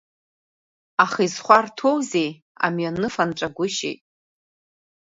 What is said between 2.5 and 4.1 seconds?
амҩаныфа нҵәагәышьеит.